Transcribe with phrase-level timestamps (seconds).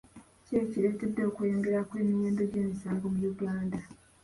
[0.45, 3.79] Ki ekireetedde okweyongera kw'emiwendo gy'emisango mu Uganda?